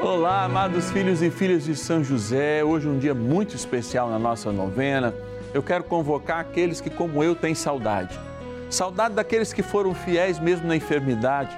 Olá, 0.00 0.44
amados 0.44 0.92
filhos 0.92 1.22
e 1.22 1.30
filhas 1.30 1.64
de 1.64 1.74
São 1.74 2.04
José. 2.04 2.62
Hoje 2.62 2.86
é 2.86 2.90
um 2.90 2.98
dia 3.00 3.14
muito 3.14 3.56
especial 3.56 4.08
na 4.08 4.18
nossa 4.18 4.52
novena. 4.52 5.12
Eu 5.52 5.60
quero 5.60 5.82
convocar 5.82 6.38
aqueles 6.38 6.80
que, 6.80 6.88
como 6.88 7.24
eu, 7.24 7.34
têm 7.34 7.52
saudade. 7.52 8.16
Saudade 8.70 9.16
daqueles 9.16 9.52
que 9.52 9.60
foram 9.60 9.92
fiéis 9.94 10.38
mesmo 10.38 10.68
na 10.68 10.76
enfermidade 10.76 11.56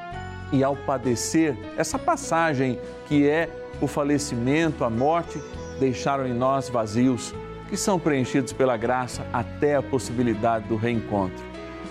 e 0.50 0.64
ao 0.64 0.74
padecer 0.74 1.54
essa 1.76 1.98
passagem 1.98 2.80
que 3.06 3.28
é 3.28 3.50
o 3.78 3.86
falecimento, 3.86 4.84
a 4.84 4.90
morte, 4.90 5.38
deixaram 5.78 6.26
em 6.26 6.32
nós 6.32 6.70
vazios 6.70 7.34
que 7.68 7.76
são 7.76 7.98
preenchidos 7.98 8.54
pela 8.54 8.76
graça 8.78 9.26
até 9.34 9.76
a 9.76 9.82
possibilidade 9.82 10.66
do 10.66 10.76
reencontro. 10.76 11.44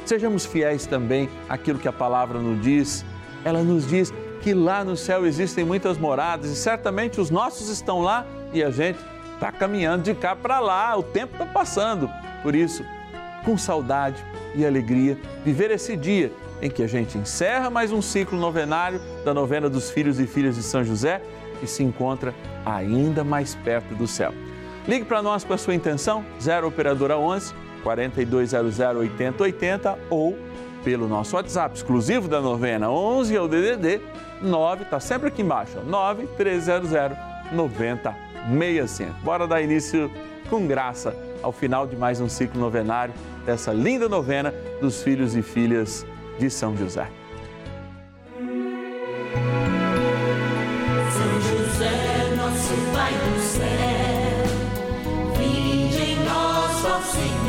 Sejamos 0.04 0.47
fiéis 0.47 0.88
também 0.88 1.29
àquilo 1.47 1.77
que 1.77 1.88
a 1.88 1.93
palavra 1.93 2.39
nos 2.39 2.59
diz. 2.59 3.05
Ela 3.45 3.61
nos 3.61 3.88
diz 3.88 4.11
que 4.40 4.54
lá 4.54 4.84
no 4.84 4.96
céu 4.96 5.26
existem 5.26 5.64
muitas 5.64 5.98
moradas 5.98 6.50
e 6.50 6.55
certamente 6.55 7.20
os 7.20 7.30
nossos 7.30 7.70
estão 7.70 8.02
lá 8.02 8.26
e 8.54 8.63
a 8.63 8.72
gente 8.72 9.00
está 9.34 9.52
caminhando 9.52 10.04
de 10.04 10.13
cá 10.13 10.36
para 10.36 10.59
lá, 10.59 10.98
o 10.98 11.04
tempo 11.04 11.34
está 11.34 11.46
passando. 11.46 12.09
Por 12.41 12.55
isso, 12.55 12.84
com 13.44 13.58
saudade 13.58 14.23
e 14.55 14.66
alegria, 14.66 15.18
viver 15.44 15.72
esse 15.72 15.96
dia 15.96 16.32
em 16.62 16.70
que 16.70 16.84
a 16.84 16.88
gente 16.88 17.18
encerra 17.18 17.70
mais 17.70 17.91
um 17.91 18.02
ciclo 18.02 18.38
novenário 18.38 18.99
da 19.23 19.34
novena 19.34 19.70
dos 19.70 19.90
filhos 19.90 20.20
e 20.20 20.27
filhas 20.27 20.55
de 20.55 20.63
São 20.63 20.84
José 20.84 21.21
e 21.62 21.68
se 21.68 21.84
encontra 21.84 22.34
ainda 22.66 23.24
mais 23.24 23.55
perto 23.55 23.94
do 23.96 24.08
céu. 24.08 24.34
Ligue 24.88 25.05
para 25.05 25.21
nós 25.21 25.44
com 25.44 25.54
a 25.54 25.58
sua 25.58 25.76
intenção, 25.76 26.26
0 26.41 26.68
Operadora 26.68 27.18
11 27.18 27.54
4200 27.84 28.80
8080 28.80 29.99
ou 30.10 30.38
pelo 30.84 31.08
nosso 31.08 31.36
WhatsApp 31.36 31.76
exclusivo 31.76 32.28
da 32.28 32.42
novena 32.42 32.90
11 32.90 33.36
é 33.36 33.42
o 33.42 33.48
DDD 33.48 34.02
9, 34.42 34.84
está 34.84 35.00
sempre 35.00 35.28
aqui 35.28 35.42
embaixo, 35.42 35.80
9 35.86 36.28
300 36.38 36.92
9065. 37.52 39.14
Bora 39.24 39.48
dar 39.48 39.62
início 39.62 40.12
com 40.49 40.66
graça 40.66 41.16
ao 41.41 41.52
final 41.52 41.86
de 41.88 41.96
mais 41.96 42.20
um 42.20 42.27
ciclo 42.30 42.60
novenário 42.60 43.13
dessa 43.46 43.71
linda 43.71 44.10
novena 44.10 44.54
dos 44.82 45.02
filhos 45.04 45.36
e 45.36 45.41
filhas 45.41 46.05
de 46.38 46.49
São 46.49 46.76
José. 46.76 47.08
São 51.12 51.41
José, 51.41 52.36
nosso 52.36 52.74
Pai 52.93 53.14
do 53.14 53.40
céu, 53.40 53.66
em 55.41 56.16
nós, 56.26 56.86
ó 56.86 57.02
Senhor, 57.02 57.49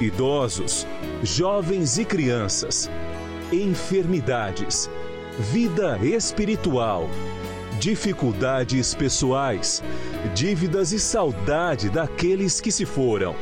idosos, 0.00 0.86
jovens 1.22 1.98
e 1.98 2.04
crianças, 2.04 2.90
enfermidades, 3.52 4.88
vida 5.38 5.98
espiritual, 6.02 7.08
dificuldades 7.80 8.94
pessoais, 8.94 9.82
dívidas 10.34 10.92
e 10.92 10.98
saudade 10.98 11.88
daqueles 11.88 12.60
que 12.60 12.70
se 12.70 12.84
foram. 12.84 13.34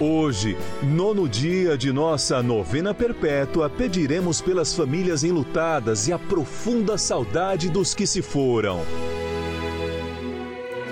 Hoje, 0.00 0.56
nono 0.82 1.28
dia 1.28 1.78
de 1.78 1.92
nossa 1.92 2.42
novena 2.42 2.92
perpétua, 2.92 3.70
pediremos 3.70 4.40
pelas 4.40 4.74
famílias 4.74 5.22
enlutadas 5.22 6.08
e 6.08 6.12
a 6.12 6.18
profunda 6.18 6.98
saudade 6.98 7.70
dos 7.70 7.94
que 7.94 8.06
se 8.06 8.20
foram. 8.20 8.80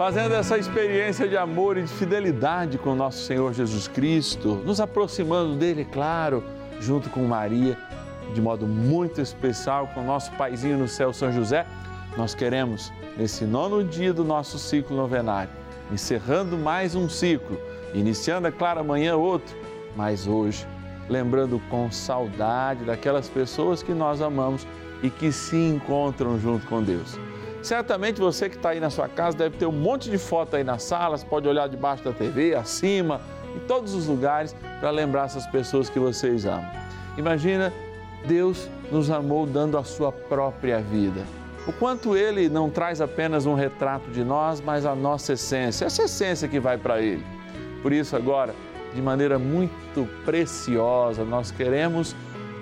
Fazendo 0.02 0.34
essa 0.34 0.58
experiência 0.58 1.28
de 1.28 1.36
amor 1.36 1.76
e 1.76 1.82
de 1.82 1.92
fidelidade 1.92 2.76
com 2.76 2.92
nosso 2.92 3.18
Senhor 3.18 3.54
Jesus 3.54 3.86
Cristo, 3.86 4.60
nos 4.66 4.80
aproximando 4.80 5.54
dele, 5.54 5.84
claro, 5.84 6.42
junto 6.80 7.08
com 7.08 7.22
Maria, 7.22 7.78
de 8.34 8.42
modo 8.42 8.66
muito 8.66 9.20
especial 9.20 9.86
com 9.94 10.02
nosso 10.02 10.32
paizinho 10.32 10.76
no 10.76 10.88
céu, 10.88 11.12
São 11.12 11.30
José, 11.30 11.64
nós 12.16 12.34
queremos, 12.34 12.92
nesse 13.16 13.44
nono 13.44 13.84
dia 13.84 14.12
do 14.12 14.24
nosso 14.24 14.58
ciclo 14.58 14.96
novenário, 14.96 15.52
encerrando 15.92 16.58
mais 16.58 16.96
um 16.96 17.08
ciclo, 17.08 17.56
iniciando, 17.94 18.48
é 18.48 18.50
claro, 18.50 18.80
amanhã 18.80 19.14
outro, 19.14 19.56
mas 19.94 20.26
hoje, 20.26 20.66
lembrando 21.08 21.62
com 21.70 21.92
saudade 21.92 22.84
daquelas 22.84 23.28
pessoas 23.28 23.84
que 23.84 23.94
nós 23.94 24.20
amamos 24.20 24.66
e 25.00 25.08
que 25.08 25.30
se 25.30 25.56
encontram 25.56 26.40
junto 26.40 26.66
com 26.66 26.82
Deus. 26.82 27.16
Certamente 27.62 28.20
você 28.20 28.48
que 28.48 28.56
está 28.56 28.70
aí 28.70 28.80
na 28.80 28.90
sua 28.90 29.08
casa 29.08 29.36
deve 29.36 29.56
ter 29.56 29.66
um 29.66 29.72
monte 29.72 30.10
de 30.10 30.18
foto 30.18 30.56
aí 30.56 30.64
nas 30.64 30.82
salas, 30.82 31.22
pode 31.22 31.48
olhar 31.48 31.68
debaixo 31.68 32.02
da 32.02 32.12
TV, 32.12 32.56
acima, 32.56 33.20
em 33.54 33.60
todos 33.60 33.94
os 33.94 34.08
lugares, 34.08 34.54
para 34.80 34.90
lembrar 34.90 35.26
essas 35.26 35.46
pessoas 35.46 35.88
que 35.88 35.98
vocês 35.98 36.44
amam. 36.44 36.68
Imagina, 37.16 37.72
Deus 38.26 38.68
nos 38.90 39.10
amou 39.10 39.46
dando 39.46 39.78
a 39.78 39.84
sua 39.84 40.10
própria 40.10 40.80
vida. 40.80 41.22
O 41.64 41.72
quanto 41.72 42.16
Ele 42.16 42.48
não 42.48 42.68
traz 42.68 43.00
apenas 43.00 43.46
um 43.46 43.54
retrato 43.54 44.10
de 44.10 44.24
nós, 44.24 44.60
mas 44.60 44.84
a 44.84 44.96
nossa 44.96 45.34
essência, 45.34 45.84
essa 45.84 46.02
essência 46.02 46.48
que 46.48 46.58
vai 46.58 46.76
para 46.76 47.00
Ele. 47.00 47.24
Por 47.80 47.92
isso, 47.92 48.16
agora, 48.16 48.52
de 48.92 49.00
maneira 49.00 49.38
muito 49.38 50.08
preciosa, 50.24 51.24
nós 51.24 51.52
queremos 51.52 52.16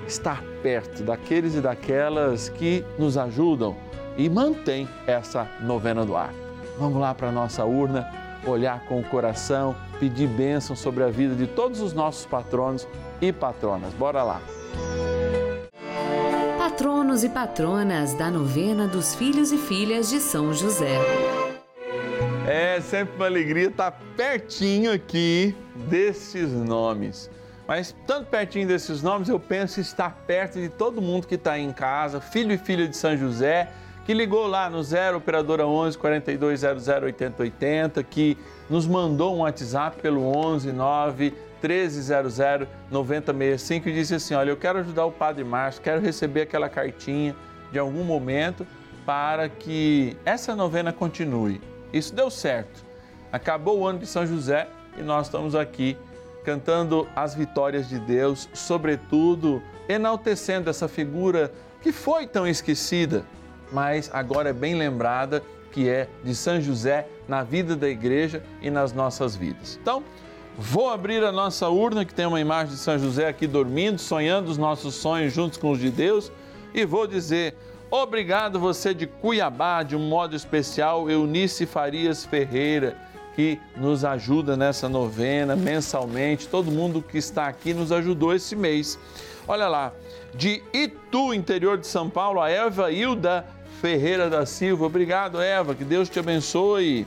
estar 0.06 0.42
perto 0.62 1.02
daqueles 1.02 1.54
e 1.54 1.60
daquelas 1.62 2.50
que 2.50 2.84
nos 2.98 3.16
ajudam 3.16 3.74
e 4.16 4.28
mantém 4.28 4.88
essa 5.06 5.46
novena 5.60 6.04
do 6.04 6.16
ar. 6.16 6.32
Vamos 6.78 7.00
lá 7.00 7.14
para 7.14 7.28
a 7.28 7.32
nossa 7.32 7.64
urna, 7.64 8.08
olhar 8.46 8.80
com 8.86 9.00
o 9.00 9.04
coração, 9.04 9.76
pedir 9.98 10.26
bênção 10.26 10.74
sobre 10.74 11.04
a 11.04 11.08
vida 11.08 11.34
de 11.34 11.46
todos 11.46 11.80
os 11.80 11.92
nossos 11.92 12.24
patronos 12.26 12.86
e 13.20 13.32
patronas. 13.32 13.92
Bora 13.94 14.22
lá. 14.22 14.40
Patronos 16.58 17.24
e 17.24 17.28
patronas 17.28 18.14
da 18.14 18.30
novena 18.30 18.86
dos 18.86 19.14
filhos 19.14 19.52
e 19.52 19.58
filhas 19.58 20.08
de 20.08 20.20
São 20.20 20.54
José. 20.54 20.98
É 22.46 22.80
sempre 22.80 23.16
uma 23.16 23.26
alegria 23.26 23.68
estar 23.68 23.92
pertinho 24.16 24.92
aqui 24.92 25.54
desses 25.88 26.50
nomes. 26.50 27.30
Mas 27.68 27.94
tanto 28.06 28.28
pertinho 28.28 28.66
desses 28.66 29.02
nomes, 29.02 29.28
eu 29.28 29.38
penso 29.38 29.80
estar 29.80 30.10
perto 30.26 30.58
de 30.58 30.68
todo 30.68 31.00
mundo 31.00 31.26
que 31.26 31.36
está 31.36 31.58
em 31.58 31.72
casa, 31.72 32.20
filho 32.20 32.52
e 32.52 32.58
filha 32.58 32.88
de 32.88 32.96
São 32.96 33.16
José, 33.16 33.70
que 34.10 34.14
ligou 34.14 34.48
lá 34.48 34.68
no 34.68 34.82
0 34.82 35.18
operadora 35.18 35.64
11 35.64 35.96
4200 35.96 36.88
8080, 36.88 38.02
que 38.02 38.36
nos 38.68 38.84
mandou 38.84 39.36
um 39.36 39.38
WhatsApp 39.42 40.02
pelo 40.02 40.26
11 40.36 40.72
9 40.72 41.32
1300 41.62 42.66
9065 42.90 43.88
e 43.88 43.92
disse 43.92 44.16
assim: 44.16 44.34
"Olha, 44.34 44.50
eu 44.50 44.56
quero 44.56 44.80
ajudar 44.80 45.04
o 45.06 45.12
Padre 45.12 45.44
Márcio, 45.44 45.80
quero 45.80 46.00
receber 46.00 46.40
aquela 46.40 46.68
cartinha 46.68 47.36
de 47.70 47.78
algum 47.78 48.02
momento 48.02 48.66
para 49.06 49.48
que 49.48 50.16
essa 50.24 50.56
novena 50.56 50.92
continue". 50.92 51.60
Isso 51.92 52.12
deu 52.12 52.32
certo. 52.32 52.84
Acabou 53.32 53.78
o 53.78 53.86
ano 53.86 54.00
de 54.00 54.06
São 54.06 54.26
José 54.26 54.66
e 54.98 55.02
nós 55.02 55.28
estamos 55.28 55.54
aqui 55.54 55.96
cantando 56.44 57.06
as 57.14 57.32
vitórias 57.32 57.88
de 57.88 58.00
Deus, 58.00 58.48
sobretudo 58.52 59.62
enaltecendo 59.88 60.68
essa 60.68 60.88
figura 60.88 61.52
que 61.80 61.92
foi 61.92 62.26
tão 62.26 62.44
esquecida, 62.44 63.24
mas 63.72 64.10
agora 64.12 64.50
é 64.50 64.52
bem 64.52 64.74
lembrada, 64.74 65.42
que 65.70 65.88
é 65.88 66.08
de 66.24 66.34
São 66.34 66.60
José, 66.60 67.06
na 67.28 67.42
vida 67.42 67.76
da 67.76 67.88
igreja 67.88 68.42
e 68.60 68.70
nas 68.70 68.92
nossas 68.92 69.36
vidas. 69.36 69.78
Então, 69.80 70.02
vou 70.58 70.90
abrir 70.90 71.24
a 71.24 71.30
nossa 71.30 71.68
urna, 71.68 72.04
que 72.04 72.12
tem 72.12 72.26
uma 72.26 72.40
imagem 72.40 72.74
de 72.74 72.80
São 72.80 72.98
José 72.98 73.28
aqui 73.28 73.46
dormindo, 73.46 73.98
sonhando 73.98 74.50
os 74.50 74.58
nossos 74.58 74.94
sonhos 74.94 75.32
juntos 75.32 75.58
com 75.58 75.70
os 75.70 75.78
de 75.78 75.90
Deus, 75.90 76.30
e 76.74 76.84
vou 76.84 77.06
dizer. 77.06 77.54
Obrigado 77.92 78.60
você 78.60 78.94
de 78.94 79.04
Cuiabá, 79.04 79.82
de 79.82 79.96
um 79.96 80.08
modo 80.08 80.36
especial, 80.36 81.10
Eunice 81.10 81.66
Farias 81.66 82.24
Ferreira, 82.24 82.96
que 83.34 83.60
nos 83.76 84.04
ajuda 84.04 84.56
nessa 84.56 84.88
novena 84.88 85.56
mensalmente. 85.56 86.46
Todo 86.46 86.70
mundo 86.70 87.02
que 87.02 87.18
está 87.18 87.48
aqui 87.48 87.74
nos 87.74 87.90
ajudou 87.90 88.32
esse 88.32 88.54
mês. 88.54 88.96
Olha 89.48 89.66
lá, 89.66 89.92
de 90.32 90.62
Itu, 90.72 91.34
interior 91.34 91.78
de 91.78 91.86
São 91.88 92.08
Paulo, 92.08 92.40
a 92.40 92.48
Eva 92.48 92.92
Hilda 92.92 93.44
Ferreira 93.80 94.28
da 94.28 94.44
Silva. 94.44 94.84
Obrigado, 94.84 95.40
Eva, 95.40 95.74
que 95.74 95.84
Deus 95.84 96.08
te 96.10 96.18
abençoe. 96.18 97.06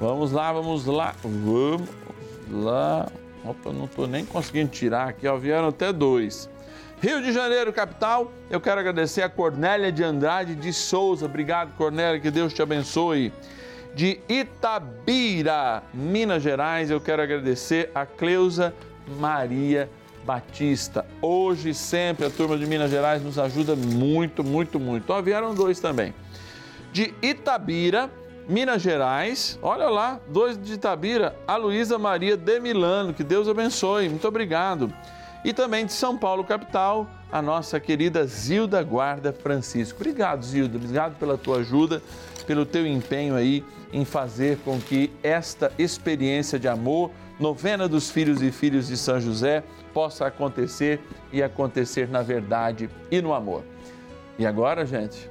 Vamos 0.00 0.32
lá, 0.32 0.52
vamos 0.52 0.84
lá, 0.84 1.14
vamos 1.22 1.88
lá. 2.50 3.08
Opa, 3.44 3.72
não 3.72 3.84
estou 3.84 4.08
nem 4.08 4.24
conseguindo 4.24 4.70
tirar 4.70 5.08
aqui, 5.08 5.28
ó, 5.28 5.36
vieram 5.36 5.68
até 5.68 5.92
dois. 5.92 6.50
Rio 7.00 7.22
de 7.22 7.32
Janeiro, 7.32 7.72
capital, 7.72 8.32
eu 8.50 8.60
quero 8.60 8.80
agradecer 8.80 9.22
a 9.22 9.28
Cornélia 9.28 9.92
de 9.92 10.02
Andrade 10.02 10.54
de 10.56 10.72
Souza. 10.72 11.26
Obrigado, 11.26 11.72
Cornélia, 11.76 12.20
que 12.20 12.30
Deus 12.30 12.52
te 12.52 12.62
abençoe. 12.62 13.32
De 13.94 14.20
Itabira, 14.28 15.82
Minas 15.94 16.42
Gerais, 16.42 16.90
eu 16.90 17.00
quero 17.00 17.22
agradecer 17.22 17.90
a 17.94 18.06
Cleusa 18.06 18.74
Maria 19.18 19.88
Batista. 20.24 21.04
Hoje 21.20 21.70
e 21.70 21.74
sempre 21.74 22.26
a 22.26 22.30
turma 22.30 22.56
de 22.56 22.66
Minas 22.66 22.90
Gerais 22.90 23.22
nos 23.22 23.38
ajuda 23.38 23.74
muito, 23.74 24.42
muito, 24.42 24.78
muito. 24.78 25.10
Ó, 25.12 25.20
vieram 25.20 25.54
dois 25.54 25.80
também. 25.80 26.14
De 26.92 27.14
Itabira, 27.22 28.10
Minas 28.48 28.82
Gerais, 28.82 29.58
olha 29.62 29.88
lá, 29.88 30.20
dois 30.28 30.60
de 30.60 30.74
Itabira, 30.74 31.36
a 31.46 31.56
Luísa 31.56 31.98
Maria 31.98 32.36
de 32.36 32.60
Milano, 32.60 33.14
que 33.14 33.24
Deus 33.24 33.48
abençoe. 33.48 34.08
Muito 34.08 34.26
obrigado. 34.26 34.92
E 35.44 35.52
também 35.52 35.86
de 35.86 35.92
São 35.92 36.16
Paulo, 36.16 36.44
capital, 36.44 37.08
a 37.30 37.40
nossa 37.40 37.80
querida 37.80 38.24
Zilda 38.26 38.82
Guarda 38.82 39.32
Francisco. 39.32 40.00
Obrigado, 40.00 40.44
Zilda, 40.44 40.76
obrigado 40.76 41.18
pela 41.18 41.38
tua 41.38 41.58
ajuda, 41.58 42.02
pelo 42.46 42.66
teu 42.66 42.86
empenho 42.86 43.34
aí 43.34 43.64
em 43.92 44.04
fazer 44.04 44.58
com 44.64 44.80
que 44.80 45.10
esta 45.22 45.72
experiência 45.78 46.58
de 46.58 46.68
amor, 46.68 47.10
novena 47.40 47.88
dos 47.88 48.10
filhos 48.10 48.42
e 48.42 48.52
filhas 48.52 48.88
de 48.88 48.96
São 48.96 49.20
José, 49.20 49.64
possa 49.92 50.26
acontecer 50.26 51.00
e 51.32 51.42
acontecer 51.42 52.08
na 52.08 52.22
verdade 52.22 52.88
e 53.10 53.20
no 53.20 53.32
amor. 53.32 53.62
E 54.38 54.46
agora, 54.46 54.84
gente, 54.86 55.30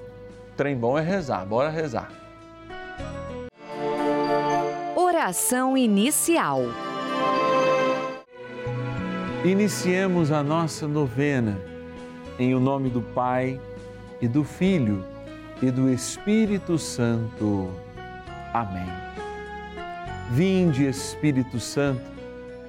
trem 0.56 0.75
bom 0.75 0.98
é 0.98 1.02
rezar, 1.02 1.46
bora 1.46 1.69
rezar. 1.69 2.12
Oração 4.96 5.78
inicial. 5.78 6.62
Iniciemos 9.44 10.31
a 10.31 10.44
nossa 10.44 10.88
novena 10.88 11.60
em 12.38 12.54
o 12.54 12.60
nome 12.60 12.90
do 12.90 13.02
Pai 13.02 13.60
e 14.22 14.28
do 14.28 14.44
Filho 14.44 15.04
e 15.62 15.72
do 15.72 15.90
Espírito 15.90 16.78
Santo. 16.78 17.72
Amém. 18.54 18.86
Vinde, 20.31 20.86
Espírito 20.86 21.60
Santo, 21.60 22.02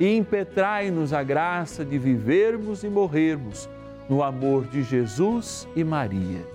e 0.00 0.16
impetrai-nos 0.16 1.12
a 1.12 1.22
graça 1.22 1.84
de 1.84 1.98
vivermos 1.98 2.84
e 2.84 2.88
morrermos 2.88 3.68
no 4.08 4.22
amor 4.22 4.66
de 4.66 4.82
Jesus 4.82 5.68
e 5.74 5.82
Maria. 5.84 6.46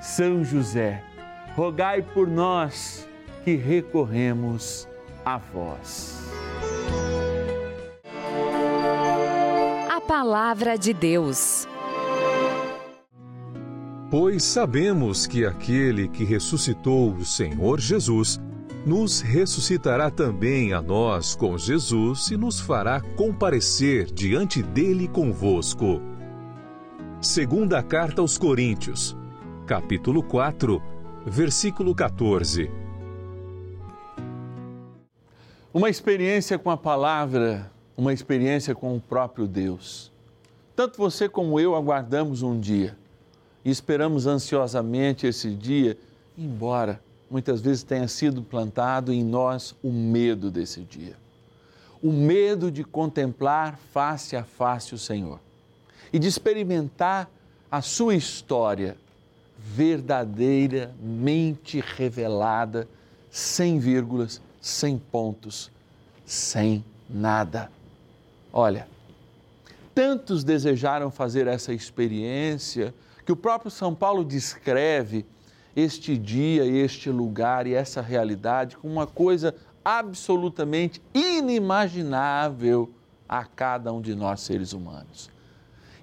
São 0.00 0.44
José, 0.44 1.02
rogai 1.54 2.02
por 2.02 2.28
nós 2.28 3.08
que 3.44 3.56
recorremos 3.56 4.88
a 5.24 5.38
vós. 5.38 6.22
A 9.90 10.00
palavra 10.00 10.76
de 10.76 10.92
Deus. 10.92 11.66
Pois 14.10 14.44
sabemos 14.44 15.26
que 15.26 15.44
aquele 15.44 16.08
que 16.08 16.24
ressuscitou 16.24 17.12
o 17.12 17.24
Senhor 17.24 17.80
Jesus 17.80 18.40
nos 18.86 19.22
ressuscitará 19.22 20.10
também 20.10 20.74
a 20.74 20.82
nós 20.82 21.34
com 21.34 21.56
Jesus 21.56 22.30
e 22.30 22.36
nos 22.36 22.60
fará 22.60 23.00
comparecer 23.00 24.04
diante 24.12 24.62
dele 24.62 25.08
convosco. 25.08 26.02
Segunda 27.20 27.82
carta 27.82 28.20
aos 28.20 28.36
Coríntios, 28.36 29.16
capítulo 29.66 30.22
4, 30.22 30.82
versículo 31.24 31.94
14. 31.94 32.70
Uma 35.72 35.88
experiência 35.88 36.58
com 36.58 36.70
a 36.70 36.76
palavra, 36.76 37.72
uma 37.96 38.12
experiência 38.12 38.74
com 38.74 38.94
o 38.94 39.00
próprio 39.00 39.46
Deus. 39.46 40.12
Tanto 40.76 40.98
você 40.98 41.26
como 41.26 41.58
eu 41.58 41.74
aguardamos 41.74 42.42
um 42.42 42.60
dia 42.60 42.98
e 43.64 43.70
esperamos 43.70 44.26
ansiosamente 44.26 45.26
esse 45.26 45.54
dia, 45.54 45.96
embora 46.36 47.00
muitas 47.34 47.60
vezes 47.60 47.82
tenha 47.82 48.06
sido 48.06 48.44
plantado 48.44 49.12
em 49.12 49.24
nós 49.24 49.74
o 49.82 49.90
medo 49.90 50.52
desse 50.52 50.82
dia. 50.82 51.16
O 52.00 52.12
medo 52.12 52.70
de 52.70 52.84
contemplar 52.84 53.76
face 53.92 54.36
a 54.36 54.44
face 54.44 54.94
o 54.94 54.98
Senhor 54.98 55.40
e 56.12 56.18
de 56.20 56.28
experimentar 56.28 57.28
a 57.68 57.82
sua 57.82 58.14
história 58.14 58.96
verdadeiramente 59.58 61.82
revelada, 61.96 62.86
sem 63.32 63.80
vírgulas, 63.80 64.40
sem 64.60 64.96
pontos, 64.96 65.72
sem 66.24 66.84
nada. 67.10 67.68
Olha, 68.52 68.86
tantos 69.92 70.44
desejaram 70.44 71.10
fazer 71.10 71.48
essa 71.48 71.74
experiência, 71.74 72.94
que 73.26 73.32
o 73.32 73.36
próprio 73.36 73.72
São 73.72 73.92
Paulo 73.92 74.24
descreve 74.24 75.26
este 75.76 76.16
dia, 76.16 76.64
este 76.64 77.10
lugar 77.10 77.66
e 77.66 77.74
essa 77.74 78.00
realidade 78.00 78.76
como 78.76 78.92
uma 78.92 79.06
coisa 79.06 79.54
absolutamente 79.84 81.02
inimaginável 81.12 82.90
a 83.28 83.44
cada 83.44 83.92
um 83.92 84.00
de 84.00 84.14
nós 84.14 84.40
seres 84.40 84.72
humanos. 84.72 85.30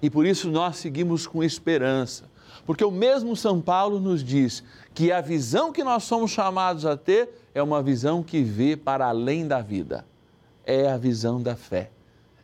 E 0.00 0.10
por 0.10 0.26
isso 0.26 0.50
nós 0.50 0.76
seguimos 0.76 1.26
com 1.26 1.42
esperança, 1.42 2.24
porque 2.66 2.84
o 2.84 2.90
mesmo 2.90 3.34
São 3.34 3.60
Paulo 3.60 3.98
nos 3.98 4.22
diz 4.22 4.62
que 4.94 5.10
a 5.10 5.20
visão 5.20 5.72
que 5.72 5.82
nós 5.82 6.04
somos 6.04 6.30
chamados 6.30 6.84
a 6.84 6.96
ter 6.96 7.30
é 7.54 7.62
uma 7.62 7.82
visão 7.82 8.22
que 8.22 8.42
vê 8.42 8.76
para 8.76 9.06
além 9.06 9.46
da 9.46 9.60
vida, 9.60 10.04
é 10.64 10.90
a 10.90 10.96
visão 10.96 11.40
da 11.40 11.56
fé. 11.56 11.90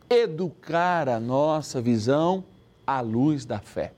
Educar 0.09 1.09
a 1.09 1.21
nossa 1.21 1.81
visão 1.81 2.45
à 2.87 3.01
luz 3.01 3.45
da 3.45 3.59
fé. 3.59 3.93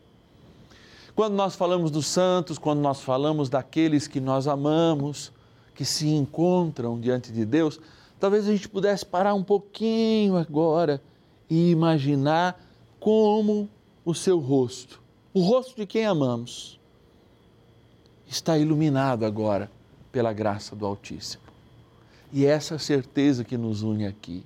Quando 1.20 1.34
nós 1.34 1.54
falamos 1.54 1.90
dos 1.90 2.06
santos, 2.06 2.56
quando 2.56 2.80
nós 2.80 3.02
falamos 3.02 3.50
daqueles 3.50 4.08
que 4.08 4.18
nós 4.18 4.48
amamos, 4.48 5.30
que 5.74 5.84
se 5.84 6.08
encontram 6.08 6.98
diante 6.98 7.30
de 7.30 7.44
Deus, 7.44 7.78
talvez 8.18 8.48
a 8.48 8.52
gente 8.52 8.66
pudesse 8.66 9.04
parar 9.04 9.34
um 9.34 9.42
pouquinho 9.42 10.38
agora 10.38 10.98
e 11.50 11.72
imaginar 11.72 12.58
como 12.98 13.68
o 14.02 14.14
seu 14.14 14.38
rosto, 14.38 14.98
o 15.34 15.42
rosto 15.42 15.76
de 15.76 15.84
quem 15.84 16.06
amamos, 16.06 16.80
está 18.26 18.56
iluminado 18.56 19.26
agora 19.26 19.70
pela 20.10 20.32
graça 20.32 20.74
do 20.74 20.86
Altíssimo. 20.86 21.42
E 22.32 22.46
é 22.46 22.48
essa 22.48 22.78
certeza 22.78 23.44
que 23.44 23.58
nos 23.58 23.82
une 23.82 24.06
aqui. 24.06 24.42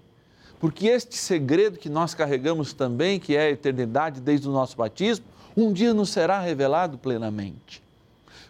Porque 0.59 0.89
este 0.89 1.17
segredo 1.17 1.79
que 1.79 1.89
nós 1.89 2.15
carregamos 2.15 2.73
também, 2.73 3.21
que 3.21 3.37
é 3.37 3.43
a 3.43 3.51
eternidade 3.51 4.21
desde 4.21 4.49
o 4.49 4.51
nosso 4.51 4.77
batismo, 4.77 5.25
um 5.57 5.73
dia 5.73 5.95
nos 5.95 6.11
será 6.11 6.41
revelado 6.41 6.99
plenamente. 6.99 7.83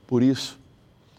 Por 0.07 0.23
isso, 0.23 0.59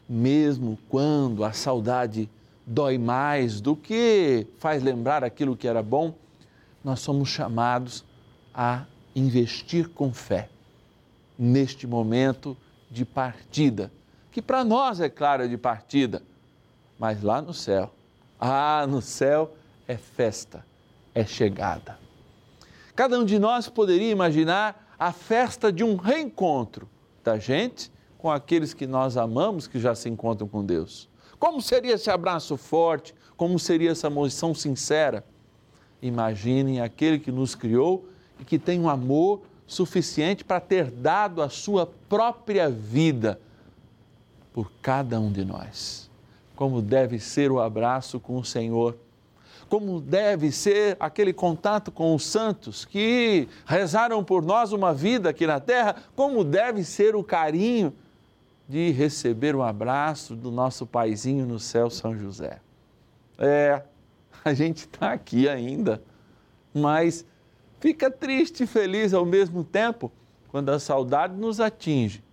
mesmo 0.07 0.77
quando 0.89 1.43
a 1.43 1.51
saudade 1.51 2.29
dói 2.65 2.97
mais 2.97 3.61
do 3.61 3.75
que 3.75 4.47
faz 4.57 4.81
lembrar 4.81 5.23
aquilo 5.23 5.55
que 5.55 5.67
era 5.67 5.83
bom, 5.83 6.13
nós 6.83 6.99
somos 6.99 7.29
chamados 7.29 8.03
a 8.53 8.85
investir 9.15 9.89
com 9.89 10.13
fé 10.13 10.49
neste 11.37 11.85
momento 11.85 12.55
de 12.89 13.03
partida, 13.03 13.91
que 14.31 14.41
para 14.41 14.63
nós 14.63 14.99
é 14.99 15.09
claro 15.09 15.43
é 15.43 15.47
de 15.47 15.57
partida, 15.57 16.21
mas 16.97 17.21
lá 17.21 17.41
no 17.41 17.53
céu, 17.53 17.93
ah, 18.39 18.85
no 18.87 19.01
céu 19.01 19.55
é 19.87 19.97
festa, 19.97 20.65
é 21.13 21.25
chegada. 21.25 21.99
Cada 22.95 23.19
um 23.19 23.25
de 23.25 23.37
nós 23.37 23.67
poderia 23.67 24.11
imaginar 24.11 24.84
a 24.97 25.11
festa 25.11 25.71
de 25.71 25.83
um 25.83 25.95
reencontro 25.95 26.89
da 27.23 27.37
gente 27.37 27.91
com 28.17 28.31
aqueles 28.31 28.73
que 28.73 28.87
nós 28.87 29.17
amamos 29.17 29.67
que 29.67 29.79
já 29.79 29.93
se 29.93 30.09
encontram 30.09 30.47
com 30.47 30.65
Deus. 30.65 31.09
Como 31.37 31.61
seria 31.61 31.93
esse 31.93 32.09
abraço 32.09 32.57
forte? 32.57 33.13
Como 33.35 33.59
seria 33.59 33.91
essa 33.91 34.07
emoção 34.07 34.53
sincera? 34.53 35.25
Imaginem 36.01 36.81
aquele 36.81 37.19
que 37.19 37.31
nos 37.31 37.55
criou 37.55 38.07
e 38.39 38.45
que 38.45 38.57
tem 38.57 38.79
um 38.79 38.89
amor 38.89 39.41
suficiente 39.67 40.43
para 40.43 40.59
ter 40.59 40.89
dado 40.89 41.41
a 41.41 41.49
sua 41.49 41.85
própria 41.85 42.69
vida 42.69 43.39
por 44.53 44.71
cada 44.81 45.19
um 45.19 45.31
de 45.31 45.43
nós. 45.43 46.09
Como 46.55 46.81
deve 46.81 47.19
ser 47.19 47.51
o 47.51 47.59
abraço 47.59 48.19
com 48.19 48.37
o 48.37 48.45
Senhor, 48.45 48.97
como 49.69 49.99
deve 49.99 50.51
ser 50.51 50.95
aquele 50.99 51.33
contato 51.33 51.91
com 51.91 52.13
os 52.13 52.23
santos 52.23 52.85
que 52.85 53.47
rezaram 53.65 54.23
por 54.23 54.43
nós 54.43 54.71
uma 54.71 54.93
vida 54.93 55.29
aqui 55.29 55.47
na 55.47 55.59
terra, 55.59 55.95
como 56.15 56.43
deve 56.43 56.83
ser 56.83 57.15
o 57.15 57.23
carinho 57.23 57.93
de 58.67 58.91
receber 58.91 59.55
o 59.55 59.63
abraço 59.63 60.35
do 60.35 60.51
nosso 60.51 60.85
paizinho 60.85 61.45
no 61.45 61.59
céu, 61.59 61.89
São 61.89 62.17
José. 62.17 62.59
É, 63.37 63.81
a 64.43 64.53
gente 64.53 64.79
está 64.79 65.11
aqui 65.11 65.47
ainda, 65.49 66.01
mas 66.73 67.25
fica 67.79 68.09
triste 68.09 68.63
e 68.63 68.67
feliz 68.67 69.13
ao 69.13 69.25
mesmo 69.25 69.63
tempo 69.63 70.11
quando 70.49 70.69
a 70.69 70.79
saudade 70.79 71.35
nos 71.35 71.59
atinge, 71.59 72.23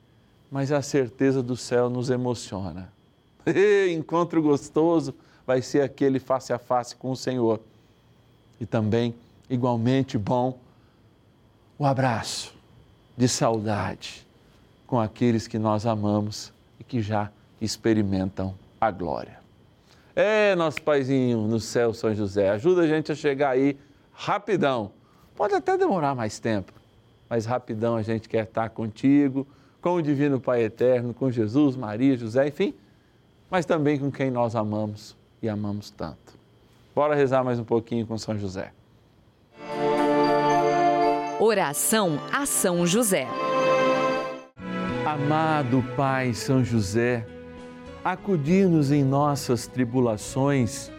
mas 0.50 0.70
a 0.70 0.80
certeza 0.80 1.42
do 1.42 1.56
céu 1.56 1.90
nos 1.90 2.08
emociona. 2.08 2.92
Encontro 3.90 4.40
gostoso 4.40 5.14
vai 5.46 5.62
ser 5.62 5.82
aquele 5.82 6.18
face 6.18 6.52
a 6.52 6.58
face 6.58 6.96
com 6.96 7.10
o 7.10 7.16
Senhor. 7.16 7.60
E 8.60 8.66
também, 8.66 9.14
igualmente 9.50 10.16
bom, 10.16 10.58
o 11.78 11.84
abraço 11.84 12.54
de 13.16 13.28
saudade 13.28 14.26
com 14.86 15.00
aqueles 15.00 15.48
que 15.48 15.58
nós 15.58 15.86
amamos 15.86 16.52
e 16.78 16.84
que 16.84 17.00
já 17.00 17.30
experimentam 17.60 18.54
a 18.80 18.90
glória. 18.90 19.40
É, 20.14 20.54
nosso 20.54 20.82
paizinho 20.82 21.48
no 21.48 21.58
céu, 21.58 21.94
São 21.94 22.14
José, 22.14 22.50
ajuda 22.50 22.82
a 22.82 22.86
gente 22.86 23.10
a 23.10 23.14
chegar 23.14 23.50
aí 23.50 23.78
rapidão. 24.12 24.90
Pode 25.34 25.54
até 25.54 25.76
demorar 25.78 26.14
mais 26.14 26.38
tempo, 26.38 26.72
mas 27.28 27.46
rapidão 27.46 27.96
a 27.96 28.02
gente 28.02 28.28
quer 28.28 28.44
estar 28.44 28.68
contigo, 28.70 29.46
com 29.80 29.94
o 29.94 30.02
Divino 30.02 30.38
Pai 30.38 30.62
Eterno, 30.62 31.14
com 31.14 31.30
Jesus, 31.30 31.74
Maria, 31.74 32.16
José, 32.16 32.46
enfim, 32.46 32.74
mas 33.50 33.66
também 33.66 33.98
com 33.98 34.12
quem 34.12 34.30
nós 34.30 34.54
amamos 34.54 35.16
e 35.42 35.48
amamos 35.48 35.90
tanto. 35.90 36.38
Bora 36.94 37.14
rezar 37.14 37.42
mais 37.42 37.58
um 37.58 37.64
pouquinho 37.64 38.06
com 38.06 38.16
São 38.16 38.38
José. 38.38 38.72
Oração 41.40 42.20
a 42.32 42.46
São 42.46 42.86
José. 42.86 43.26
Amado 45.04 45.84
Pai 45.96 46.32
São 46.32 46.64
José, 46.64 47.26
acudir-nos 48.04 48.92
em 48.92 49.02
nossas 49.02 49.66
tribulações 49.66 50.90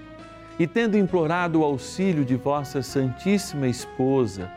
e, 0.60 0.68
tendo 0.68 0.98
implorado 0.98 1.62
o 1.62 1.64
auxílio 1.64 2.26
de 2.26 2.36
vossa 2.36 2.82
Santíssima 2.82 3.68
Esposa, 3.68 4.52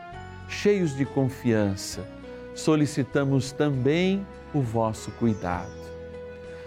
cheios 0.49 0.95
de 0.95 1.05
confiança, 1.05 2.05
solicitamos 2.53 3.51
também 3.51 4.25
o 4.53 4.61
vosso 4.61 5.11
cuidado. 5.11 5.86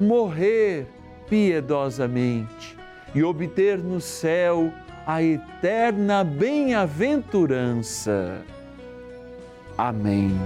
morrer 0.00 0.86
piedosamente 1.28 2.76
e 3.14 3.22
obter 3.24 3.78
no 3.78 4.00
céu 4.00 4.72
a 5.06 5.22
eterna 5.22 6.24
bem-aventurança. 6.24 8.42
Amém. 9.78 10.36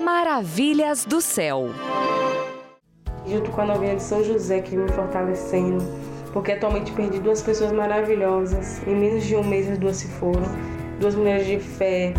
Maravilhas 0.00 1.04
do 1.04 1.20
Céu. 1.20 1.70
Junto 3.26 3.50
com 3.50 3.62
a 3.62 3.66
novinha 3.66 3.96
de 3.96 4.02
São 4.02 4.22
José 4.22 4.60
que 4.60 4.70
vem 4.70 4.84
me 4.84 4.92
fortalecendo, 4.92 5.78
porque 6.32 6.52
atualmente 6.52 6.92
perdi 6.92 7.18
duas 7.18 7.42
pessoas 7.42 7.72
maravilhosas. 7.72 8.80
Em 8.86 8.94
menos 8.94 9.24
de 9.24 9.34
um 9.36 9.42
mês 9.42 9.68
as 9.68 9.78
duas 9.78 9.96
se 9.96 10.08
foram. 10.08 10.44
Duas 11.00 11.14
mulheres 11.14 11.46
de 11.46 11.58
fé, 11.58 12.12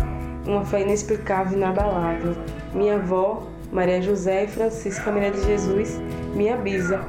uma 0.46 0.64
fé 0.64 0.82
inexplicável 0.82 1.54
e 1.54 1.56
inabalável. 1.56 2.34
Minha 2.74 2.96
avó, 2.96 3.46
Maria 3.72 4.02
José 4.02 4.44
e 4.44 4.48
Francisca 4.48 5.12
Maria 5.12 5.30
de 5.30 5.44
Jesus, 5.44 6.00
minha 6.34 6.56
bisa, 6.56 7.00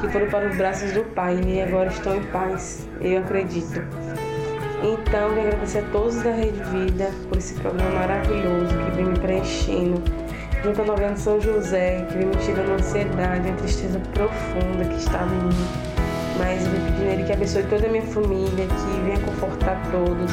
que 0.00 0.08
foram 0.08 0.28
para 0.28 0.48
os 0.48 0.56
braços 0.56 0.92
do 0.92 1.02
Pai 1.02 1.40
e 1.44 1.60
agora 1.60 1.88
estão 1.88 2.14
em 2.14 2.22
paz, 2.24 2.86
eu 3.00 3.18
acredito. 3.18 3.82
Então, 4.82 5.30
quero 5.34 5.48
agradecer 5.48 5.78
a 5.78 5.90
todos 5.90 6.22
da 6.22 6.30
Rede 6.30 6.62
Vida 6.70 7.10
por 7.28 7.38
esse 7.38 7.54
programa 7.54 7.90
maravilhoso 7.90 8.68
que 8.68 8.96
vem 8.96 9.06
me 9.06 9.18
preenchendo. 9.18 10.02
Junto 10.62 10.82
à 10.82 10.84
novena 10.84 11.16
São 11.16 11.40
José, 11.40 12.06
que 12.08 12.18
vem 12.18 12.26
me 12.26 12.36
tirando 12.36 12.70
a 12.70 12.74
ansiedade, 12.74 13.48
a 13.48 13.52
tristeza 13.54 14.00
profunda 14.12 14.84
que 14.84 14.96
estava 14.96 15.34
em 15.34 15.38
mim. 15.38 15.66
Mas 16.38 16.64
eu 16.64 16.70
pedindo 16.70 17.02
a 17.02 17.12
Ele 17.14 17.24
que 17.24 17.32
abençoe 17.32 17.62
toda 17.64 17.86
a 17.86 17.90
minha 17.90 18.06
família, 18.06 18.66
que 18.66 19.00
venha 19.04 19.18
confortar 19.20 19.80
todos, 19.90 20.32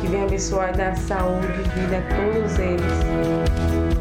que 0.00 0.06
venha 0.08 0.24
abençoar 0.24 0.74
e 0.74 0.76
dar 0.76 0.96
saúde 0.96 1.46
e 1.46 1.80
vida 1.80 1.98
a 1.98 2.32
todos 2.32 2.58
eles. 2.58 3.91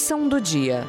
Bênção 0.00 0.26
do 0.26 0.40
dia. 0.40 0.82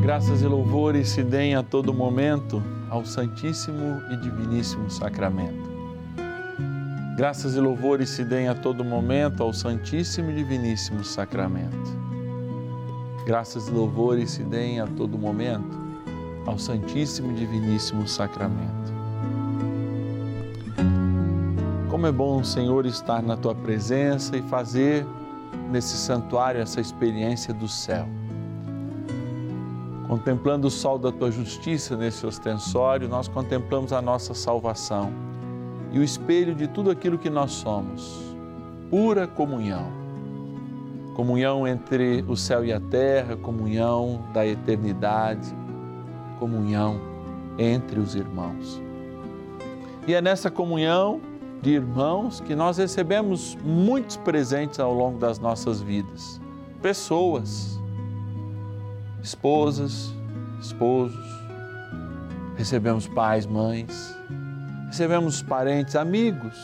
Graças 0.00 0.40
e 0.40 0.46
louvores 0.46 1.08
se 1.08 1.24
deem 1.24 1.56
a 1.56 1.64
todo 1.64 1.92
momento 1.92 2.62
ao 2.88 3.04
Santíssimo 3.04 4.00
e 4.08 4.16
Diviníssimo 4.18 4.88
Sacramento. 4.88 5.68
Graças 7.16 7.56
e 7.56 7.60
louvores 7.60 8.10
se 8.10 8.24
deem 8.24 8.46
a 8.46 8.54
todo 8.54 8.84
momento 8.84 9.42
ao 9.42 9.52
Santíssimo 9.52 10.30
e 10.30 10.34
Diviníssimo 10.36 11.02
Sacramento. 11.02 11.90
Graças 13.26 13.66
e 13.66 13.72
louvores 13.72 14.30
se 14.30 14.44
deem 14.44 14.78
a 14.78 14.86
todo 14.86 15.18
momento 15.18 15.76
ao 16.46 16.56
Santíssimo 16.56 17.32
e 17.32 17.34
Diviníssimo 17.34 18.06
Sacramento. 18.06 18.92
Como 21.90 22.06
é 22.06 22.12
bom, 22.12 22.44
Senhor, 22.44 22.86
estar 22.86 23.22
na 23.24 23.36
tua 23.36 23.56
presença 23.56 24.36
e 24.36 24.42
fazer 24.42 25.04
nesse 25.70 25.96
santuário 25.96 26.60
essa 26.60 26.80
experiência 26.80 27.52
do 27.52 27.68
céu. 27.68 28.06
Contemplando 30.08 30.68
o 30.68 30.70
sol 30.70 30.98
da 30.98 31.12
tua 31.12 31.30
justiça 31.30 31.96
nesse 31.96 32.24
ostensório, 32.26 33.08
nós 33.08 33.28
contemplamos 33.28 33.92
a 33.92 34.00
nossa 34.00 34.32
salvação 34.32 35.12
e 35.92 35.98
o 35.98 36.02
espelho 36.02 36.54
de 36.54 36.66
tudo 36.66 36.90
aquilo 36.90 37.18
que 37.18 37.28
nós 37.28 37.52
somos. 37.52 38.18
Pura 38.90 39.26
comunhão. 39.26 39.86
Comunhão 41.14 41.66
entre 41.66 42.24
o 42.26 42.36
céu 42.36 42.64
e 42.64 42.72
a 42.72 42.80
terra, 42.80 43.36
comunhão 43.36 44.22
da 44.32 44.46
eternidade, 44.46 45.54
comunhão 46.38 46.98
entre 47.58 47.98
os 47.98 48.14
irmãos. 48.14 48.80
E 50.06 50.14
é 50.14 50.22
nessa 50.22 50.50
comunhão 50.50 51.20
de 51.60 51.70
irmãos 51.70 52.40
que 52.40 52.54
nós 52.54 52.78
recebemos 52.78 53.56
muitos 53.64 54.16
presentes 54.16 54.78
ao 54.78 54.92
longo 54.94 55.18
das 55.18 55.38
nossas 55.38 55.80
vidas. 55.80 56.40
Pessoas, 56.80 57.78
esposas, 59.22 60.14
esposos, 60.60 61.26
recebemos 62.56 63.08
pais, 63.08 63.44
mães, 63.44 64.16
recebemos 64.86 65.42
parentes, 65.42 65.96
amigos, 65.96 66.56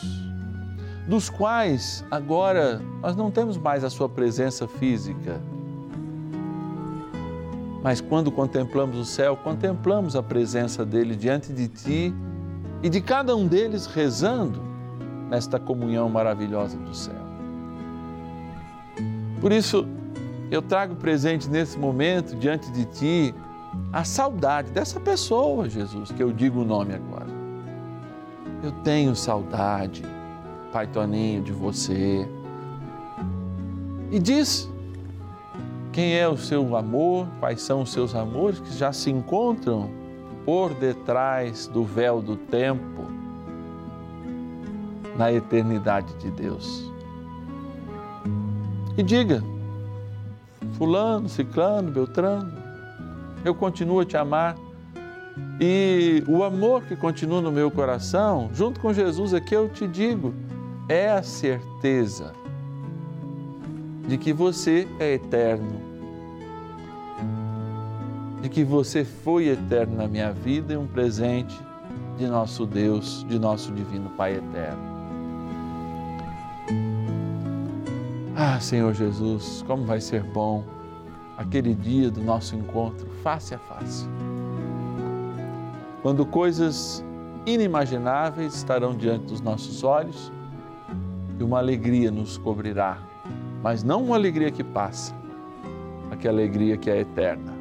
dos 1.09 1.29
quais 1.29 2.05
agora 2.11 2.81
nós 3.03 3.17
não 3.17 3.31
temos 3.31 3.57
mais 3.57 3.83
a 3.85 3.91
sua 3.91 4.09
presença 4.09 4.67
física. 4.69 5.41
Mas 7.83 8.01
quando 8.01 8.33
contemplamos 8.33 8.97
o 8.97 9.05
céu, 9.05 9.37
contemplamos 9.37 10.17
a 10.17 10.23
presença 10.23 10.87
dele 10.87 11.15
diante 11.15 11.53
de 11.53 11.69
ti 11.69 12.15
e 12.83 12.89
de 12.89 13.01
cada 13.01 13.37
um 13.37 13.47
deles 13.47 13.85
rezando 13.85 14.64
nesta 15.35 15.59
comunhão 15.59 16.09
maravilhosa 16.09 16.77
do 16.79 16.95
céu. 16.95 17.25
Por 19.41 19.51
isso, 19.51 19.85
eu 20.49 20.63
trago 20.63 20.95
presente 20.95 21.51
nesse 21.51 21.77
momento 21.77 22.37
diante 22.37 22.71
de 22.71 22.85
ti 22.85 23.35
a 23.93 24.05
saudade 24.05 24.71
dessa 24.71 25.01
pessoa, 25.01 25.69
Jesus, 25.69 26.13
que 26.13 26.23
eu 26.23 26.33
digo 26.33 26.61
o 26.61 26.65
nome 26.65 26.95
agora. 26.95 27.27
Eu 28.63 28.71
tenho 28.85 29.17
saudade, 29.17 30.05
Pai 30.73 30.87
Toninho, 30.87 31.43
de 31.43 31.53
você. 31.53 32.29
E 34.13 34.21
diz 34.21 34.71
quem 35.93 36.17
é 36.17 36.29
o 36.29 36.37
seu 36.37 36.77
amor, 36.77 37.27
quais 37.41 37.61
são 37.61 37.83
os 37.83 37.93
seus 37.93 38.15
amores 38.15 38.61
que 38.61 38.73
já 38.73 38.93
se 38.93 39.11
encontram 39.11 39.91
por 40.45 40.73
detrás 40.75 41.67
do 41.67 41.83
véu 41.83 42.23
do 42.23 42.37
tempo 42.37 43.14
na 45.17 45.33
eternidade 45.33 46.13
de 46.15 46.31
Deus. 46.31 46.91
E 48.97 49.03
diga, 49.03 49.43
Fulano, 50.75 51.29
Ciclano, 51.29 51.91
Beltrano, 51.91 52.53
eu 53.45 53.55
continuo 53.55 54.01
a 54.01 54.05
te 54.05 54.17
amar. 54.17 54.57
E 55.61 56.23
o 56.29 56.43
amor 56.43 56.83
que 56.83 56.97
continua 56.97 57.41
no 57.41 57.51
meu 57.51 57.71
coração, 57.71 58.51
junto 58.53 58.81
com 58.81 58.93
Jesus 58.93 59.35
aqui, 59.35 59.55
eu 59.55 59.69
te 59.69 59.87
digo, 59.87 60.35
é 60.89 61.11
a 61.11 61.23
certeza 61.23 62.33
de 64.07 64.19
que 64.19 64.33
você 64.33 64.87
é 64.99 65.15
eterno, 65.15 65.81
de 68.43 68.49
que 68.49 68.63
você 68.63 69.05
foi 69.05 69.49
eterno 69.49 69.97
na 69.97 70.07
minha 70.07 70.33
vida 70.33 70.75
e 70.75 70.77
um 70.77 70.87
presente 70.87 71.59
de 72.17 72.27
nosso 72.27 72.67
Deus, 72.67 73.25
de 73.29 73.39
nosso 73.39 73.73
Divino 73.73 74.11
Pai 74.11 74.35
eterno. 74.35 74.94
Ah, 78.55 78.61
Senhor 78.61 78.95
Jesus, 78.95 79.65
como 79.67 79.85
vai 79.85 80.01
ser 80.01 80.23
bom 80.23 80.63
aquele 81.37 81.75
dia 81.75 82.09
do 82.09 82.23
nosso 82.23 82.55
encontro 82.55 83.05
face 83.21 83.53
a 83.53 83.59
face. 83.59 84.07
Quando 86.03 86.25
coisas 86.25 87.05
inimagináveis 87.47 88.55
estarão 88.55 88.95
diante 88.95 89.25
dos 89.25 89.41
nossos 89.41 89.83
olhos 89.83 90.31
e 91.37 91.43
uma 91.43 91.59
alegria 91.59 92.13
nos 92.13 92.39
cobrirá, 92.39 92.99
mas 93.61 93.83
não 93.83 94.05
uma 94.05 94.15
alegria 94.15 94.53
que 94.53 94.63
passa, 94.63 95.13
aquela 96.13 96.39
alegria 96.39 96.77
que 96.77 96.89
é 96.89 97.01
eterna 97.01 97.53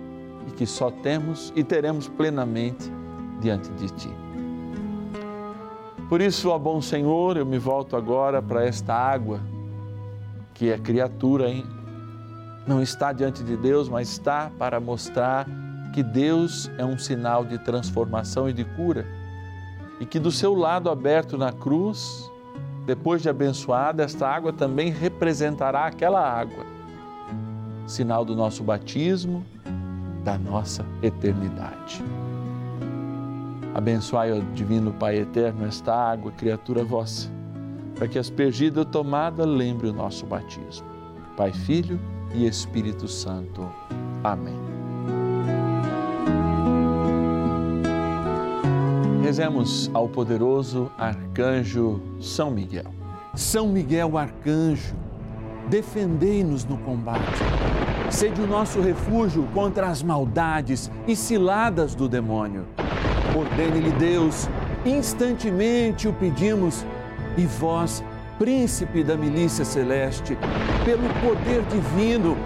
e 0.48 0.52
que 0.52 0.68
só 0.68 0.92
temos 0.92 1.52
e 1.56 1.64
teremos 1.64 2.08
plenamente 2.08 2.92
diante 3.42 3.72
de 3.72 3.90
Ti. 3.90 4.12
Por 6.08 6.22
isso, 6.22 6.50
ó 6.50 6.60
bom 6.60 6.80
Senhor, 6.80 7.36
eu 7.36 7.48
me 7.48 7.58
volto 7.58 7.96
agora 7.96 8.44
para 8.44 8.64
esta 8.64 8.94
água 8.94 9.42
que 10.64 10.72
é 10.72 10.78
criatura, 10.78 11.50
hein? 11.50 11.66
Não 12.66 12.82
está 12.82 13.12
diante 13.12 13.44
de 13.44 13.58
Deus, 13.58 13.90
mas 13.90 14.08
está 14.08 14.50
para 14.58 14.80
mostrar 14.80 15.46
que 15.94 16.02
Deus 16.02 16.72
é 16.78 16.86
um 16.86 16.98
sinal 16.98 17.44
de 17.44 17.58
transformação 17.58 18.48
e 18.48 18.54
de 18.54 18.64
cura. 18.64 19.06
E 20.00 20.06
que 20.06 20.18
do 20.18 20.32
seu 20.32 20.54
lado 20.54 20.90
aberto 20.90 21.38
na 21.38 21.52
cruz, 21.52 22.32
depois 22.86 23.22
de 23.22 23.28
abençoada, 23.28 24.04
esta 24.04 24.26
água 24.26 24.54
também 24.54 24.90
representará 24.90 25.86
aquela 25.86 26.26
água, 26.26 26.66
sinal 27.86 28.24
do 28.24 28.34
nosso 28.34 28.64
batismo, 28.64 29.46
da 30.24 30.38
nossa 30.38 30.86
eternidade. 31.02 32.02
Abençoai, 33.76 34.32
ó 34.32 34.40
Divino 34.56 34.94
Pai 34.94 35.18
Eterno, 35.18 35.66
esta 35.66 35.94
água, 35.94 36.32
criatura 36.32 36.86
vossa 36.86 37.43
para 37.96 38.08
que 38.08 38.18
aspergida 38.18 38.84
tomada 38.84 39.46
lembre 39.46 39.88
o 39.88 39.94
nosso 39.94 40.26
batismo. 40.26 40.88
Pai, 41.38 41.52
Filho 41.52 42.00
e 42.34 42.46
Espírito 42.46 43.08
Santo. 43.08 43.70
Amém. 44.24 44.58
Rezemos 49.24 49.90
ao 49.94 50.08
poderoso 50.08 50.92
arcanjo 50.98 52.02
São 52.20 52.52
Miguel. 52.52 52.94
São 53.36 53.68
Miguel, 53.68 54.18
arcanjo, 54.18 54.96
defendei-nos 55.70 56.66
no 56.66 56.78
combate. 56.78 57.42
Sede 58.12 58.42
o 58.42 58.48
nosso 58.48 58.80
refúgio 58.80 59.48
contra 59.54 59.88
as 59.88 60.04
maldades 60.04 60.92
e 61.08 61.16
ciladas 61.16 61.96
do 61.96 62.08
demônio. 62.08 62.66
Ordene-lhe 63.36 63.92
Deus, 63.94 64.48
instantemente 64.86 66.08
o 66.08 66.14
pedimos 66.14 66.86
e 67.38 67.46
vós, 67.46 68.04
príncipe 68.38 69.04
da 69.04 69.16
milícia 69.16 69.66
celeste, 69.66 70.38
pelo 70.86 71.08
poder 71.22 71.62
divino, 71.64 72.38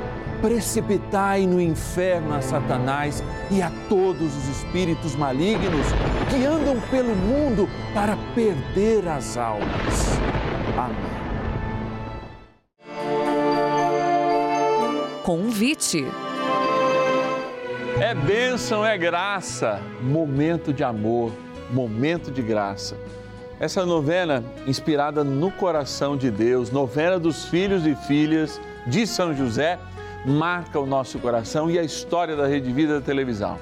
precipitai 0.42 1.46
no 1.48 1.60
inferno 1.60 2.36
a 2.36 2.42
Satanás 2.42 3.24
e 3.50 3.62
a 3.62 3.72
todos 3.90 4.36
os 4.36 4.48
espíritos 4.50 5.16
malignos 5.16 5.88
que 6.30 6.46
andam 6.46 6.80
pelo 6.92 7.16
mundo 7.16 7.68
para 7.94 8.16
perder 8.36 9.08
as 9.08 9.38
almas. 9.38 10.20
Amém. 10.78 11.18
Convite. 15.24 16.06
É 18.00 18.14
bênção, 18.14 18.86
é 18.86 18.98
graça, 18.98 19.82
momento 20.02 20.72
de 20.72 20.84
amor, 20.84 21.34
momento 21.72 22.32
de 22.32 22.42
graça. 22.42 22.96
Essa 23.60 23.84
novena, 23.88 24.44
inspirada 24.68 25.24
no 25.24 25.52
coração 25.52 26.16
de 26.16 26.30
Deus, 26.30 26.70
novena 26.70 27.18
dos 27.18 27.46
filhos 27.46 27.88
e 27.88 27.96
filhas 27.96 28.62
de 28.86 29.08
São 29.08 29.36
José, 29.36 29.80
marca 30.24 30.80
o 30.80 30.86
nosso 30.86 31.18
coração 31.18 31.68
e 31.70 31.80
a 31.80 31.84
história 31.84 32.36
da 32.36 32.46
Rede 32.46 32.72
Vida 32.72 33.00
da 33.00 33.02
televisão. 33.02 33.58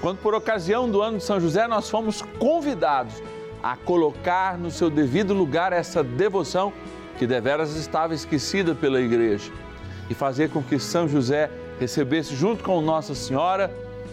Quando, 0.00 0.18
por 0.18 0.36
ocasião 0.36 0.88
do 0.88 1.02
ano 1.02 1.18
de 1.18 1.24
São 1.24 1.40
José, 1.40 1.66
nós 1.66 1.90
fomos 1.90 2.22
convidados 2.38 3.14
a 3.60 3.76
colocar 3.76 4.56
no 4.56 4.70
seu 4.70 4.88
devido 4.88 5.34
lugar 5.34 5.72
essa 5.72 6.04
devoção 6.04 6.72
que 7.18 7.26
deveras 7.26 7.74
estava 7.74 8.14
esquecida 8.14 8.72
pela 8.72 9.00
igreja 9.00 9.50
e 10.08 10.14
fazer 10.14 10.50
com 10.50 10.62
que 10.62 10.78
São 10.78 11.08
José 11.08 11.50
recebesse, 11.80 12.36
junto 12.36 12.62
com 12.62 12.80
Nossa 12.80 13.16
Senhora, 13.16 13.68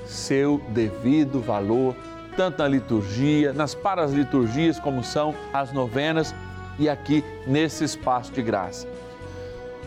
seu 0.07 0.59
devido 0.69 1.39
valor, 1.39 1.95
tanto 2.35 2.59
na 2.59 2.67
liturgia, 2.67 3.53
nas 3.53 3.73
parasliturgias, 3.75 4.79
como 4.79 5.03
são 5.03 5.35
as 5.53 5.71
novenas 5.71 6.33
e 6.79 6.89
aqui 6.89 7.23
nesse 7.45 7.83
espaço 7.83 8.31
de 8.31 8.41
graça. 8.41 8.87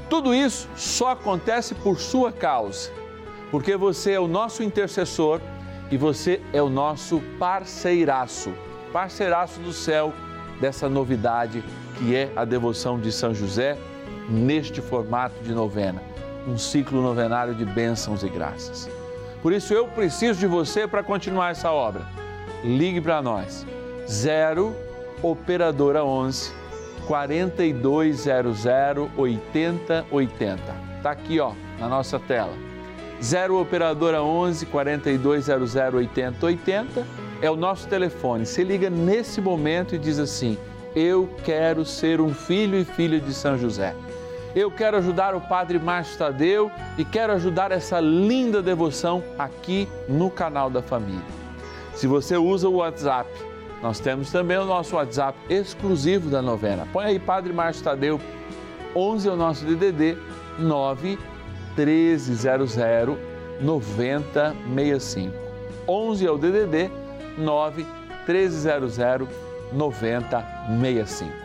Tudo 0.09 0.35
isso 0.35 0.69
só 0.77 1.11
acontece 1.11 1.75
por 1.75 1.99
sua 1.99 2.31
causa, 2.31 2.91
porque 3.51 3.77
você 3.77 4.13
é 4.13 4.21
o 4.21 4.29
nosso 4.29 4.63
intercessor 4.63 5.41
e 5.91 5.97
você 5.97 6.41
é 6.53 6.63
o 6.63 6.69
nosso 6.69 7.21
parceiraço, 7.39 8.53
parceiraço 8.93 9.61
do 9.61 9.73
céu 9.73 10.13
dessa 10.61 10.89
novidade 10.89 11.65
que 11.97 12.15
é 12.15 12.31
a 12.37 12.45
devoção 12.45 12.99
de 12.99 13.11
São 13.13 13.35
José 13.35 13.77
neste 14.29 14.81
formato 14.81 15.43
de 15.43 15.53
novena, 15.53 16.03
um 16.47 16.59
ciclo 16.59 17.03
novenário 17.03 17.55
de 17.55 17.65
bênçãos 17.65 18.23
e 18.23 18.29
graças. 18.29 18.89
Por 19.43 19.53
isso 19.53 19.75
eu 19.75 19.87
preciso 19.89 20.41
de 20.41 20.47
você 20.47 20.87
para 20.87 21.03
continuar 21.03 21.51
essa 21.51 21.71
obra. 21.71 22.24
Ligue 22.65 22.99
para 22.99 23.21
nós. 23.21 23.67
0 24.09 24.75
operadora 25.23 26.03
11 26.03 26.51
4200 27.07 28.65
8080. 29.19 30.63
Tá 31.03 31.11
aqui, 31.11 31.39
ó, 31.39 31.53
na 31.79 31.87
nossa 31.89 32.19
tela. 32.19 32.55
0 33.23 33.61
operadora 33.61 34.23
11 34.23 34.65
4200 34.65 35.75
8080 35.77 37.07
é 37.43 37.51
o 37.51 37.57
nosso 37.57 37.87
telefone. 37.87 38.47
Você 38.47 38.65
liga 38.65 38.89
nesse 38.89 39.43
momento 39.43 39.95
e 39.95 39.99
diz 39.99 40.19
assim: 40.19 40.57
"Eu 40.97 41.29
quero 41.45 41.85
ser 41.85 42.19
um 42.19 42.33
filho 42.33 42.79
e 42.79 42.85
filha 42.87 43.21
de 43.21 43.35
São 43.35 43.59
José. 43.59 43.95
Eu 44.57 44.71
quero 44.71 44.97
ajudar 44.97 45.35
o 45.35 45.41
Padre 45.43 45.79
Márcio 45.79 46.17
Tadeu 46.17 46.71
e 46.97 47.05
quero 47.05 47.35
ajudar 47.35 47.73
essa 47.73 48.01
linda 48.01 48.63
devoção 48.63 49.23
aqui 49.39 49.87
no 50.09 50.31
canal 50.31 50.71
da 50.71 50.81
família." 50.81 51.44
Se 51.95 52.07
você 52.07 52.37
usa 52.37 52.69
o 52.69 52.77
WhatsApp, 52.77 53.31
nós 53.83 54.01
temos 54.01 54.31
também 54.31 54.59
o 54.59 54.65
nosso 54.65 54.97
WhatsApp 54.97 55.39
exclusivo 55.49 56.29
da 56.29 56.43
novena. 56.43 56.89
Põe 56.93 57.05
aí 57.05 57.19
Padre 57.19 57.53
Márcio 57.53 57.85
Tadeu, 57.85 58.21
11 58.97 59.29
é 59.29 59.33
o 59.33 59.37
nosso 59.37 59.65
DDD 59.65 60.17
9 60.59 61.19
1300 61.77 62.77
9065. 63.61 65.35
11 65.87 66.27
é 66.27 66.31
o 66.31 66.39
DDD 66.39 66.91
9 67.39 67.87
1300 68.27 68.99
9065. 69.73 71.45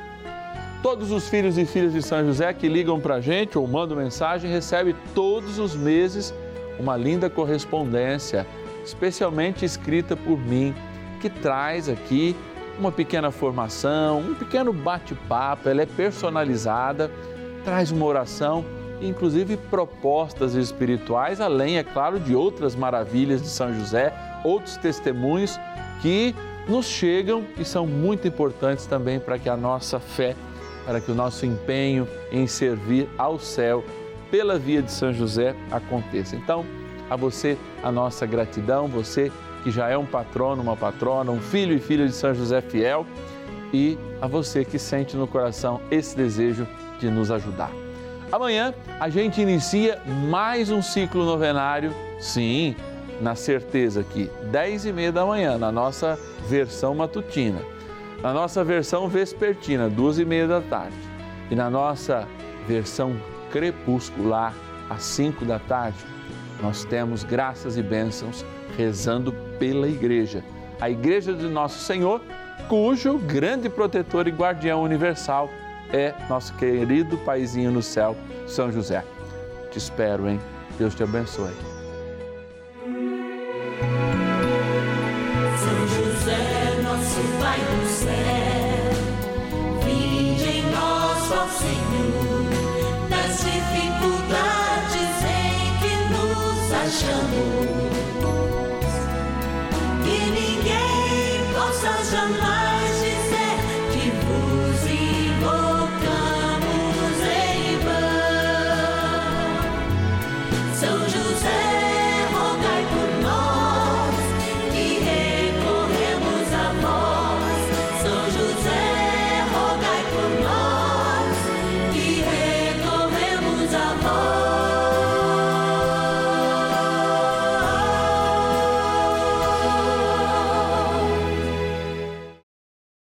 Todos 0.81 1.11
os 1.11 1.27
filhos 1.27 1.57
e 1.57 1.65
filhas 1.65 1.91
de 1.91 2.01
São 2.01 2.25
José 2.25 2.53
que 2.53 2.69
ligam 2.69 2.99
para 2.99 3.15
a 3.15 3.21
gente 3.21 3.57
ou 3.57 3.67
mandam 3.67 3.97
mensagem 3.97 4.49
recebem 4.49 4.95
todos 5.13 5.59
os 5.59 5.75
meses 5.75 6.33
uma 6.79 6.95
linda 6.95 7.29
correspondência, 7.29 8.47
especialmente 8.89 9.63
escrita 9.63 10.15
por 10.15 10.37
mim, 10.37 10.73
que 11.21 11.29
traz 11.29 11.87
aqui 11.87 12.35
uma 12.77 12.91
pequena 12.91 13.31
formação, 13.31 14.19
um 14.19 14.35
pequeno 14.35 14.71
bate-papo. 14.71 15.69
Ela 15.69 15.81
é 15.81 15.85
personalizada, 15.85 17.11
traz 17.63 17.91
uma 17.91 18.05
oração 18.05 18.63
inclusive 19.01 19.57
propostas 19.57 20.55
espirituais, 20.55 21.39
além, 21.39 21.77
é 21.77 21.83
claro, 21.83 22.19
de 22.19 22.35
outras 22.35 22.75
maravilhas 22.75 23.41
de 23.41 23.47
São 23.47 23.73
José, 23.73 24.13
outros 24.43 24.77
testemunhos 24.77 25.59
que 26.01 26.35
nos 26.67 26.85
chegam 26.85 27.45
e 27.57 27.65
são 27.65 27.87
muito 27.87 28.27
importantes 28.27 28.85
também 28.85 29.19
para 29.19 29.39
que 29.39 29.49
a 29.49 29.57
nossa 29.57 29.99
fé, 29.99 30.35
para 30.85 30.99
que 30.99 31.11
o 31.11 31.15
nosso 31.15 31.45
empenho 31.45 32.07
em 32.31 32.45
servir 32.45 33.07
ao 33.17 33.39
céu 33.39 33.83
pela 34.29 34.59
via 34.59 34.81
de 34.81 34.91
São 34.91 35.13
José 35.13 35.55
aconteça. 35.71 36.35
Então, 36.35 36.65
a 37.09 37.15
você 37.15 37.57
a 37.83 37.91
nossa 37.91 38.25
gratidão, 38.25 38.87
você 38.87 39.31
que 39.63 39.71
já 39.71 39.89
é 39.89 39.97
um 39.97 40.05
patrono, 40.05 40.61
uma 40.61 40.77
patrona, 40.77 41.31
um 41.31 41.39
filho 41.39 41.75
e 41.75 41.79
filha 41.79 42.05
de 42.05 42.13
São 42.13 42.33
José 42.33 42.61
fiel, 42.61 43.05
e 43.73 43.97
a 44.21 44.27
você 44.27 44.63
que 44.63 44.79
sente 44.79 45.15
no 45.15 45.27
coração 45.27 45.81
esse 45.91 46.15
desejo 46.15 46.67
de 46.99 47.09
nos 47.09 47.29
ajudar. 47.31 47.71
Amanhã 48.31 48.73
a 48.99 49.09
gente 49.09 49.41
inicia 49.41 50.01
mais 50.29 50.69
um 50.69 50.81
ciclo 50.81 51.25
novenário, 51.25 51.93
sim, 52.19 52.75
na 53.19 53.35
certeza 53.35 54.03
que 54.03 54.29
10 54.51 54.85
e 54.85 54.93
meia 54.93 55.11
da 55.11 55.25
manhã, 55.25 55.57
na 55.57 55.71
nossa 55.71 56.17
versão 56.47 56.93
matutina, 56.95 57.59
na 58.21 58.33
nossa 58.33 58.63
versão 58.63 59.07
vespertina, 59.07 59.89
duas 59.89 60.19
e 60.19 60.25
meia 60.25 60.47
da 60.47 60.61
tarde, 60.61 60.95
e 61.49 61.55
na 61.55 61.69
nossa 61.69 62.27
versão 62.67 63.15
crepuscular, 63.51 64.53
às 64.89 65.03
5 65.03 65.45
da 65.45 65.59
tarde, 65.59 65.97
nós 66.61 66.83
temos 66.83 67.23
graças 67.23 67.77
e 67.77 67.83
bênçãos 67.83 68.45
rezando 68.77 69.33
pela 69.57 69.87
Igreja, 69.87 70.43
a 70.79 70.89
Igreja 70.89 71.33
de 71.33 71.47
Nosso 71.47 71.79
Senhor, 71.79 72.21
cujo 72.67 73.17
grande 73.17 73.69
protetor 73.69 74.27
e 74.27 74.31
guardião 74.31 74.81
universal 74.83 75.49
é 75.91 76.13
nosso 76.29 76.53
querido 76.55 77.17
paizinho 77.17 77.71
no 77.71 77.81
céu, 77.81 78.15
São 78.47 78.71
José. 78.71 79.03
Te 79.71 79.77
espero, 79.77 80.29
hein? 80.29 80.39
Deus 80.77 80.95
te 80.95 81.03
abençoe. 81.03 81.51
São 85.57 85.87
José, 85.87 86.81
nosso 86.83 87.21
Pai 87.39 87.59
do 87.59 87.85
céu, 87.87 88.91
vinde 89.83 90.59
em 90.59 90.71
nós, 90.71 91.31
ó 91.31 91.47
Senhor. 91.47 92.18